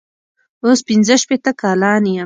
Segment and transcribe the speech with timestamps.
[0.63, 2.17] اوس پنځه شپېته کلن یم.